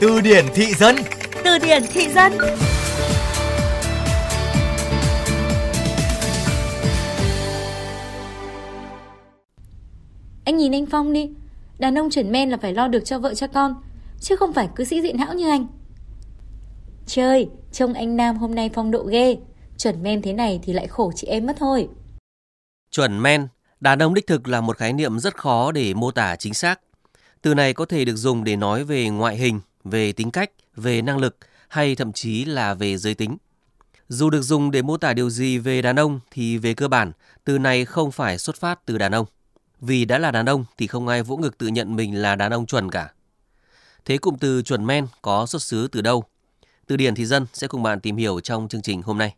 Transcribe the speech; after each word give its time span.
Từ 0.00 0.20
điển 0.20 0.44
thị 0.54 0.74
dân. 0.74 0.96
Từ 1.44 1.58
điển 1.58 1.82
thị 1.92 2.08
dân. 2.08 2.32
Anh 10.44 10.56
nhìn 10.56 10.74
anh 10.74 10.86
Phong 10.86 11.12
đi. 11.12 11.30
Đàn 11.78 11.98
ông 11.98 12.10
chuẩn 12.10 12.32
men 12.32 12.50
là 12.50 12.56
phải 12.56 12.74
lo 12.74 12.88
được 12.88 13.04
cho 13.04 13.18
vợ 13.18 13.34
cho 13.34 13.46
con 13.46 13.74
Chứ 14.20 14.36
không 14.36 14.52
phải 14.52 14.68
cứ 14.76 14.84
sĩ 14.84 15.02
diện 15.02 15.18
hão 15.18 15.34
như 15.34 15.48
anh. 15.48 15.66
Chơi, 17.06 17.48
trông 17.72 17.94
anh 17.94 18.16
Nam 18.16 18.36
hôm 18.36 18.54
nay 18.54 18.70
phong 18.74 18.90
độ 18.90 19.04
ghê. 19.04 19.36
Chuẩn 19.78 20.02
men 20.02 20.22
thế 20.22 20.32
này 20.32 20.60
thì 20.62 20.72
lại 20.72 20.86
khổ 20.86 21.12
chị 21.14 21.26
em 21.26 21.46
mất 21.46 21.56
thôi. 21.58 21.88
Chuẩn 22.90 23.22
men, 23.22 23.48
đàn 23.80 24.02
ông 24.02 24.14
đích 24.14 24.26
thực 24.26 24.48
là 24.48 24.60
một 24.60 24.76
khái 24.76 24.92
niệm 24.92 25.18
rất 25.18 25.36
khó 25.36 25.72
để 25.72 25.94
mô 25.94 26.10
tả 26.10 26.36
chính 26.36 26.54
xác. 26.54 26.80
Từ 27.42 27.54
này 27.54 27.72
có 27.72 27.84
thể 27.84 28.04
được 28.04 28.16
dùng 28.16 28.44
để 28.44 28.56
nói 28.56 28.84
về 28.84 29.08
ngoại 29.08 29.36
hình, 29.36 29.60
về 29.90 30.12
tính 30.12 30.30
cách, 30.30 30.50
về 30.76 31.02
năng 31.02 31.18
lực 31.18 31.36
hay 31.68 31.94
thậm 31.94 32.12
chí 32.12 32.44
là 32.44 32.74
về 32.74 32.96
giới 32.96 33.14
tính. 33.14 33.36
Dù 34.08 34.30
được 34.30 34.42
dùng 34.42 34.70
để 34.70 34.82
mô 34.82 34.96
tả 34.96 35.12
điều 35.12 35.30
gì 35.30 35.58
về 35.58 35.82
đàn 35.82 35.96
ông 35.96 36.20
thì 36.30 36.58
về 36.58 36.74
cơ 36.74 36.88
bản, 36.88 37.12
từ 37.44 37.58
này 37.58 37.84
không 37.84 38.12
phải 38.12 38.38
xuất 38.38 38.56
phát 38.56 38.86
từ 38.86 38.98
đàn 38.98 39.12
ông. 39.12 39.26
Vì 39.80 40.04
đã 40.04 40.18
là 40.18 40.30
đàn 40.30 40.46
ông 40.46 40.64
thì 40.78 40.86
không 40.86 41.08
ai 41.08 41.22
vỗ 41.22 41.36
ngực 41.36 41.58
tự 41.58 41.66
nhận 41.66 41.96
mình 41.96 42.22
là 42.22 42.34
đàn 42.34 42.52
ông 42.52 42.66
chuẩn 42.66 42.90
cả. 42.90 43.12
Thế 44.04 44.18
cụm 44.18 44.36
từ 44.36 44.62
chuẩn 44.62 44.86
men 44.86 45.06
có 45.22 45.46
xuất 45.46 45.62
xứ 45.62 45.88
từ 45.92 46.00
đâu? 46.00 46.24
Từ 46.86 46.96
điển 46.96 47.14
thì 47.14 47.26
dân 47.26 47.46
sẽ 47.52 47.66
cùng 47.66 47.82
bạn 47.82 48.00
tìm 48.00 48.16
hiểu 48.16 48.40
trong 48.40 48.68
chương 48.68 48.82
trình 48.82 49.02
hôm 49.02 49.18
nay. 49.18 49.34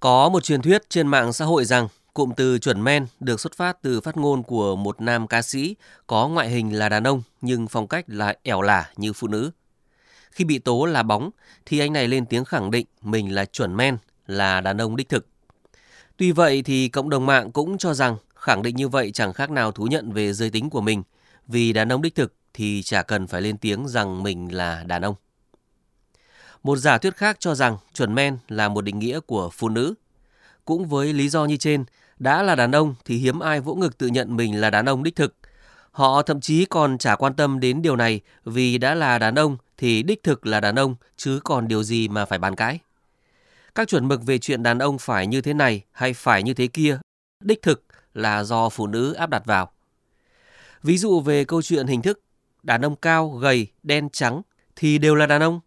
Có 0.00 0.28
một 0.28 0.44
truyền 0.44 0.62
thuyết 0.62 0.90
trên 0.90 1.06
mạng 1.08 1.32
xã 1.32 1.44
hội 1.44 1.64
rằng 1.64 1.88
cụm 2.20 2.32
từ 2.36 2.58
chuẩn 2.58 2.84
men 2.84 3.06
được 3.20 3.40
xuất 3.40 3.56
phát 3.56 3.82
từ 3.82 4.00
phát 4.00 4.16
ngôn 4.16 4.42
của 4.42 4.76
một 4.76 5.00
nam 5.00 5.26
ca 5.26 5.42
sĩ 5.42 5.76
có 6.06 6.28
ngoại 6.28 6.48
hình 6.48 6.78
là 6.78 6.88
đàn 6.88 7.04
ông 7.04 7.22
nhưng 7.40 7.68
phong 7.68 7.88
cách 7.88 8.04
là 8.08 8.34
ẻo 8.42 8.62
lả 8.62 8.90
như 8.96 9.12
phụ 9.12 9.28
nữ. 9.28 9.50
Khi 10.30 10.44
bị 10.44 10.58
tố 10.58 10.84
là 10.84 11.02
bóng 11.02 11.30
thì 11.66 11.78
anh 11.78 11.92
này 11.92 12.08
lên 12.08 12.26
tiếng 12.26 12.44
khẳng 12.44 12.70
định 12.70 12.86
mình 13.02 13.34
là 13.34 13.44
chuẩn 13.44 13.76
men, 13.76 13.96
là 14.26 14.60
đàn 14.60 14.80
ông 14.80 14.96
đích 14.96 15.08
thực. 15.08 15.26
Tuy 16.16 16.32
vậy 16.32 16.62
thì 16.62 16.88
cộng 16.88 17.10
đồng 17.10 17.26
mạng 17.26 17.52
cũng 17.52 17.78
cho 17.78 17.94
rằng 17.94 18.16
khẳng 18.34 18.62
định 18.62 18.76
như 18.76 18.88
vậy 18.88 19.10
chẳng 19.10 19.32
khác 19.32 19.50
nào 19.50 19.72
thú 19.72 19.84
nhận 19.84 20.12
về 20.12 20.32
giới 20.32 20.50
tính 20.50 20.70
của 20.70 20.80
mình, 20.80 21.02
vì 21.46 21.72
đàn 21.72 21.92
ông 21.92 22.02
đích 22.02 22.14
thực 22.14 22.34
thì 22.54 22.82
chả 22.82 23.02
cần 23.02 23.26
phải 23.26 23.42
lên 23.42 23.58
tiếng 23.58 23.88
rằng 23.88 24.22
mình 24.22 24.54
là 24.54 24.84
đàn 24.84 25.02
ông. 25.02 25.14
Một 26.62 26.76
giả 26.76 26.98
thuyết 26.98 27.16
khác 27.16 27.36
cho 27.40 27.54
rằng 27.54 27.76
chuẩn 27.94 28.14
men 28.14 28.38
là 28.48 28.68
một 28.68 28.80
định 28.80 28.98
nghĩa 28.98 29.20
của 29.20 29.50
phụ 29.52 29.68
nữ. 29.68 29.94
Cũng 30.64 30.86
với 30.86 31.12
lý 31.12 31.28
do 31.28 31.44
như 31.44 31.56
trên, 31.56 31.84
đã 32.20 32.42
là 32.42 32.54
đàn 32.54 32.72
ông 32.72 32.94
thì 33.04 33.16
hiếm 33.16 33.40
ai 33.40 33.60
vỗ 33.60 33.74
ngực 33.74 33.98
tự 33.98 34.06
nhận 34.06 34.36
mình 34.36 34.60
là 34.60 34.70
đàn 34.70 34.86
ông 34.86 35.02
đích 35.02 35.16
thực. 35.16 35.36
Họ 35.90 36.22
thậm 36.22 36.40
chí 36.40 36.64
còn 36.64 36.98
chả 36.98 37.16
quan 37.16 37.34
tâm 37.34 37.60
đến 37.60 37.82
điều 37.82 37.96
này 37.96 38.20
vì 38.44 38.78
đã 38.78 38.94
là 38.94 39.18
đàn 39.18 39.34
ông 39.34 39.56
thì 39.76 40.02
đích 40.02 40.22
thực 40.22 40.46
là 40.46 40.60
đàn 40.60 40.74
ông 40.78 40.96
chứ 41.16 41.40
còn 41.44 41.68
điều 41.68 41.82
gì 41.82 42.08
mà 42.08 42.24
phải 42.24 42.38
bàn 42.38 42.56
cãi. 42.56 42.78
Các 43.74 43.88
chuẩn 43.88 44.08
mực 44.08 44.22
về 44.22 44.38
chuyện 44.38 44.62
đàn 44.62 44.78
ông 44.78 44.98
phải 44.98 45.26
như 45.26 45.40
thế 45.40 45.54
này 45.54 45.84
hay 45.92 46.14
phải 46.14 46.42
như 46.42 46.54
thế 46.54 46.66
kia, 46.66 46.98
đích 47.44 47.62
thực 47.62 47.84
là 48.14 48.44
do 48.44 48.68
phụ 48.68 48.86
nữ 48.86 49.12
áp 49.12 49.30
đặt 49.30 49.42
vào. 49.44 49.70
Ví 50.82 50.98
dụ 50.98 51.20
về 51.20 51.44
câu 51.44 51.62
chuyện 51.62 51.86
hình 51.86 52.02
thức, 52.02 52.20
đàn 52.62 52.82
ông 52.84 52.96
cao, 52.96 53.30
gầy, 53.30 53.66
đen, 53.82 54.08
trắng 54.10 54.42
thì 54.76 54.98
đều 54.98 55.14
là 55.14 55.26
đàn 55.26 55.42
ông. 55.42 55.60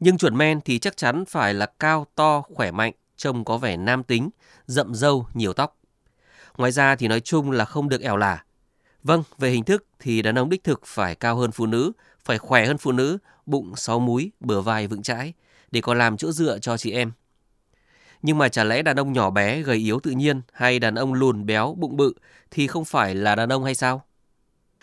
Nhưng 0.00 0.18
chuẩn 0.18 0.36
men 0.36 0.60
thì 0.60 0.78
chắc 0.78 0.96
chắn 0.96 1.24
phải 1.24 1.54
là 1.54 1.66
cao, 1.66 2.06
to, 2.14 2.42
khỏe 2.54 2.70
mạnh, 2.70 2.92
trông 3.16 3.44
có 3.44 3.58
vẻ 3.58 3.76
nam 3.76 4.02
tính, 4.02 4.30
rậm 4.66 4.94
râu, 4.94 5.26
nhiều 5.34 5.52
tóc. 5.52 5.79
Ngoài 6.60 6.72
ra 6.72 6.96
thì 6.96 7.08
nói 7.08 7.20
chung 7.20 7.50
là 7.50 7.64
không 7.64 7.88
được 7.88 8.00
ẻo 8.00 8.16
lả. 8.16 8.44
Vâng, 9.02 9.22
về 9.38 9.50
hình 9.50 9.64
thức 9.64 9.84
thì 9.98 10.22
đàn 10.22 10.38
ông 10.38 10.50
đích 10.50 10.64
thực 10.64 10.86
phải 10.86 11.14
cao 11.14 11.36
hơn 11.36 11.52
phụ 11.52 11.66
nữ, 11.66 11.92
phải 12.24 12.38
khỏe 12.38 12.66
hơn 12.66 12.78
phụ 12.78 12.92
nữ, 12.92 13.18
bụng 13.46 13.76
sáu 13.76 14.00
múi, 14.00 14.30
bờ 14.40 14.60
vai 14.60 14.86
vững 14.86 15.02
chãi, 15.02 15.32
để 15.70 15.80
có 15.80 15.94
làm 15.94 16.16
chỗ 16.16 16.32
dựa 16.32 16.58
cho 16.58 16.76
chị 16.76 16.92
em. 16.92 17.12
Nhưng 18.22 18.38
mà 18.38 18.48
chả 18.48 18.64
lẽ 18.64 18.82
đàn 18.82 18.96
ông 18.96 19.12
nhỏ 19.12 19.30
bé, 19.30 19.62
gầy 19.62 19.76
yếu 19.76 20.00
tự 20.00 20.10
nhiên 20.10 20.40
hay 20.52 20.78
đàn 20.78 20.94
ông 20.94 21.14
lùn 21.14 21.46
béo, 21.46 21.74
bụng 21.78 21.96
bự 21.96 22.14
thì 22.50 22.66
không 22.66 22.84
phải 22.84 23.14
là 23.14 23.34
đàn 23.34 23.48
ông 23.48 23.64
hay 23.64 23.74
sao? 23.74 24.04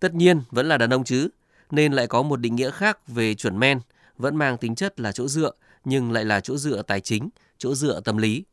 Tất 0.00 0.14
nhiên 0.14 0.42
vẫn 0.50 0.68
là 0.68 0.78
đàn 0.78 0.90
ông 0.90 1.04
chứ, 1.04 1.28
nên 1.70 1.92
lại 1.92 2.06
có 2.06 2.22
một 2.22 2.36
định 2.36 2.56
nghĩa 2.56 2.70
khác 2.70 3.08
về 3.08 3.34
chuẩn 3.34 3.58
men, 3.58 3.80
vẫn 4.18 4.36
mang 4.36 4.58
tính 4.58 4.74
chất 4.74 5.00
là 5.00 5.12
chỗ 5.12 5.28
dựa 5.28 5.50
nhưng 5.84 6.12
lại 6.12 6.24
là 6.24 6.40
chỗ 6.40 6.56
dựa 6.56 6.82
tài 6.82 7.00
chính, 7.00 7.28
chỗ 7.58 7.74
dựa 7.74 8.00
tâm 8.04 8.16
lý. 8.16 8.44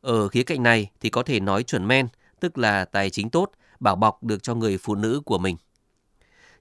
Ở 0.00 0.28
khía 0.28 0.42
cạnh 0.42 0.62
này 0.62 0.90
thì 1.00 1.10
có 1.10 1.22
thể 1.22 1.40
nói 1.40 1.62
chuẩn 1.62 1.88
men, 1.88 2.08
tức 2.40 2.58
là 2.58 2.84
tài 2.84 3.10
chính 3.10 3.30
tốt, 3.30 3.50
bảo 3.80 3.96
bọc 3.96 4.24
được 4.24 4.42
cho 4.42 4.54
người 4.54 4.78
phụ 4.78 4.94
nữ 4.94 5.20
của 5.24 5.38
mình. 5.38 5.56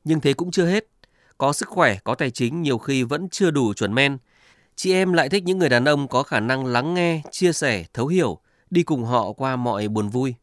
Nhưng 0.03 0.21
thế 0.21 0.33
cũng 0.33 0.51
chưa 0.51 0.65
hết. 0.65 0.85
Có 1.37 1.53
sức 1.53 1.69
khỏe, 1.69 1.97
có 2.03 2.15
tài 2.15 2.31
chính 2.31 2.61
nhiều 2.61 2.77
khi 2.77 3.03
vẫn 3.03 3.29
chưa 3.29 3.51
đủ 3.51 3.73
chuẩn 3.73 3.93
men. 3.93 4.17
Chị 4.75 4.93
em 4.93 5.13
lại 5.13 5.29
thích 5.29 5.43
những 5.43 5.57
người 5.57 5.69
đàn 5.69 5.85
ông 5.85 6.07
có 6.07 6.23
khả 6.23 6.39
năng 6.39 6.65
lắng 6.65 6.93
nghe, 6.93 7.21
chia 7.31 7.53
sẻ, 7.53 7.85
thấu 7.93 8.07
hiểu, 8.07 8.39
đi 8.69 8.83
cùng 8.83 9.03
họ 9.03 9.31
qua 9.31 9.55
mọi 9.55 9.87
buồn 9.87 10.09
vui. 10.09 10.35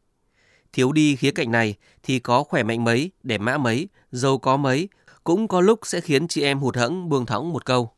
Thiếu 0.73 0.91
đi 0.91 1.15
khía 1.15 1.31
cạnh 1.31 1.51
này 1.51 1.75
thì 2.03 2.19
có 2.19 2.43
khỏe 2.43 2.63
mạnh 2.63 2.83
mấy, 2.83 3.11
đẹp 3.23 3.37
mã 3.37 3.57
mấy, 3.57 3.87
giàu 4.11 4.37
có 4.37 4.57
mấy, 4.57 4.89
cũng 5.23 5.47
có 5.47 5.61
lúc 5.61 5.79
sẽ 5.83 6.01
khiến 6.01 6.27
chị 6.27 6.41
em 6.41 6.59
hụt 6.59 6.77
hẫng 6.77 7.09
buông 7.09 7.25
thõng 7.25 7.53
một 7.53 7.65
câu. 7.65 7.91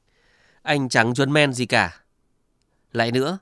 Anh 0.61 0.89
chẳng 0.89 1.13
chuẩn 1.13 1.33
men 1.33 1.53
gì 1.53 1.65
cả. 1.65 2.01
Lại 2.91 3.11
nữa, 3.11 3.37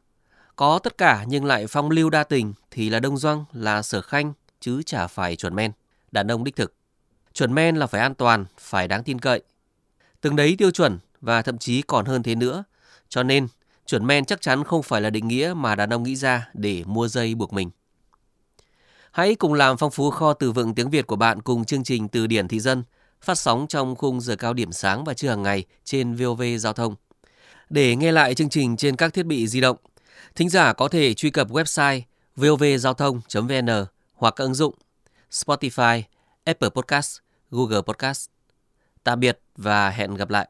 có 0.56 0.80
tất 0.80 0.97
cả 0.97 1.25
nhưng 1.28 1.46
lại 1.46 1.68
phong 1.68 1.90
lưu 1.90 2.09
đa 2.09 2.24
tình 2.24 2.53
thì 2.72 2.90
là 2.90 3.00
đông 3.00 3.18
doang, 3.18 3.46
là 3.53 3.81
sở 3.81 4.02
khanh, 4.02 4.34
chứ 4.59 4.84
chả 4.84 5.08
phải 5.08 5.36
chuẩn 5.36 5.56
men, 5.56 5.72
đàn 6.12 6.31
ông 6.31 6.44
đích 6.44 6.56
thực. 6.56 6.74
Chuẩn 7.34 7.53
men 7.53 7.75
là 7.75 7.88
phải 7.88 8.02
an 8.02 8.16
toàn, 8.16 8.46
phải 8.59 8.88
đáng 8.88 9.03
tin 9.03 9.19
cậy. 9.19 9.42
Từng 10.22 10.36
đấy 10.36 10.56
tiêu 10.58 10.72
chuẩn 10.72 11.00
và 11.22 11.42
thậm 11.42 11.58
chí 11.58 11.81
còn 11.81 12.06
hơn 12.06 12.24
thế 12.24 12.36
nữa. 12.36 12.63
Cho 13.09 13.24
nên, 13.24 13.47
chuẩn 13.86 14.08
men 14.08 14.25
chắc 14.25 14.42
chắn 14.42 14.63
không 14.63 14.84
phải 14.84 15.02
là 15.02 15.09
định 15.09 15.28
nghĩa 15.28 15.53
mà 15.58 15.75
đàn 15.75 15.94
ông 15.94 16.03
nghĩ 16.03 16.16
ra 16.16 16.50
để 16.53 16.84
mua 16.86 17.08
dây 17.08 17.36
buộc 17.36 17.53
mình. 17.53 17.69
Hãy 19.12 19.36
cùng 19.36 19.53
làm 19.53 19.78
phong 19.78 19.92
phú 19.92 20.09
kho 20.09 20.34
từ 20.34 20.52
vựng 20.52 20.75
tiếng 20.75 20.90
Việt 20.90 21.08
của 21.08 21.16
bạn 21.16 21.42
cùng 21.42 21.66
chương 21.66 21.84
trình 21.84 22.08
Từ 22.08 22.28
điển 22.28 22.47
thị 22.47 22.59
dân 22.59 22.84
phát 23.22 23.36
sóng 23.36 23.66
trong 23.69 23.96
khung 23.96 24.22
giờ 24.22 24.36
cao 24.36 24.53
điểm 24.53 24.72
sáng 24.72 25.03
và 25.03 25.13
trưa 25.13 25.30
hàng 25.30 25.44
ngày 25.44 25.66
trên 25.84 26.16
VOV 26.16 26.44
Giao 26.59 26.74
thông. 26.74 26.96
Để 27.69 27.96
nghe 27.96 28.12
lại 28.12 28.36
chương 28.36 28.50
trình 28.50 28.78
trên 28.78 28.96
các 28.96 29.13
thiết 29.13 29.25
bị 29.25 29.47
di 29.47 29.62
động, 29.62 29.78
thính 30.35 30.50
giả 30.50 30.73
có 30.73 30.88
thể 30.88 31.13
truy 31.13 31.29
cập 31.29 31.50
website 31.50 32.01
vovgiao 32.35 32.94
thông.vn 32.94 33.85
hoặc 34.13 34.34
các 34.35 34.44
ứng 34.44 34.53
dụng 34.53 34.75
Spotify, 35.31 36.01
Apple 36.44 36.69
Podcast, 36.69 37.19
Google 37.51 37.81
Podcast. 37.81 38.29
Tạm 39.03 39.19
biệt 39.19 39.39
và 39.57 39.89
hẹn 39.89 40.16
gặp 40.16 40.29
lại. 40.29 40.47